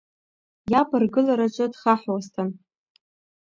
[0.71, 2.49] Иаб аргылараҿ дхаҳәуасҭан.